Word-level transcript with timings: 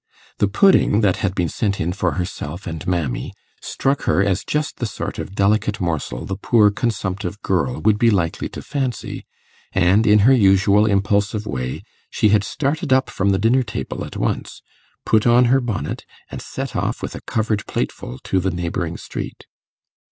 The 0.39 0.47
pudding 0.47 1.01
that 1.01 1.17
had 1.17 1.35
been 1.35 1.47
sent 1.47 1.79
in 1.79 1.93
for 1.93 2.13
herself 2.13 2.65
and 2.65 2.87
'Mammy,' 2.87 3.33
struck 3.61 4.05
her 4.05 4.23
as 4.23 4.43
just 4.43 4.77
the 4.77 4.87
sort 4.87 5.19
of 5.19 5.35
delicate 5.35 5.79
morsel 5.79 6.25
the 6.25 6.37
poor 6.37 6.71
consumptive 6.71 7.39
girl 7.43 7.79
would 7.81 7.99
be 7.99 8.09
likely 8.09 8.49
to 8.49 8.63
fancy, 8.63 9.27
and 9.73 10.07
in 10.07 10.17
her 10.25 10.33
usual 10.33 10.87
impulsive 10.87 11.45
way 11.45 11.83
she 12.09 12.29
had 12.29 12.43
started 12.43 12.91
up 12.91 13.11
from 13.11 13.29
the 13.29 13.37
dinner 13.37 13.61
table 13.61 14.03
at 14.03 14.17
once, 14.17 14.63
put 15.05 15.27
on 15.27 15.45
her 15.53 15.61
bonnet, 15.61 16.07
and 16.31 16.41
set 16.41 16.75
off 16.75 17.03
with 17.03 17.13
a 17.13 17.21
covered 17.21 17.67
plateful 17.67 18.17
to 18.23 18.39
the 18.39 18.49
neighbouring 18.49 18.97
street. 18.97 19.45